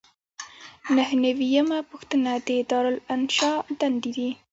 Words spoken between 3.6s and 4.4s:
دندې دي.